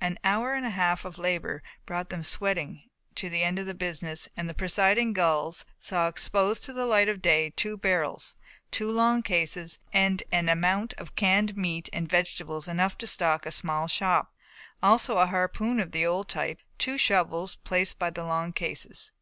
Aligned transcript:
An 0.00 0.16
hour 0.24 0.54
and 0.54 0.64
a 0.64 0.70
half 0.70 1.04
of 1.04 1.18
labour 1.18 1.62
brought 1.84 2.08
them 2.08 2.22
sweating 2.22 2.88
to 3.14 3.28
the 3.28 3.42
end 3.42 3.58
of 3.58 3.66
the 3.66 3.74
business 3.74 4.26
and 4.34 4.48
the 4.48 4.54
presiding 4.54 5.12
gulls 5.12 5.66
saw 5.78 6.08
exposed 6.08 6.64
to 6.64 6.72
the 6.72 6.86
light 6.86 7.10
of 7.10 7.20
day 7.20 7.50
two 7.50 7.76
big 7.76 7.82
barrels, 7.82 8.36
two 8.70 8.90
long 8.90 9.22
cases 9.22 9.78
and 9.92 10.22
an 10.32 10.48
amount 10.48 10.94
of 10.94 11.14
canned 11.14 11.58
meat 11.58 11.90
and 11.92 12.08
vegetables 12.08 12.66
enough 12.68 12.96
to 12.96 13.06
stock 13.06 13.44
a 13.44 13.50
small 13.52 13.86
shop, 13.86 14.32
also 14.82 15.18
a 15.18 15.26
harpoon 15.26 15.78
of 15.78 15.92
the 15.92 16.06
old 16.06 16.26
type 16.26 16.56
and 16.60 16.78
two 16.78 16.96
shovels 16.96 17.54
placed 17.56 17.98
by 17.98 18.08
the 18.08 18.24
long 18.24 18.54
cases. 18.54 19.12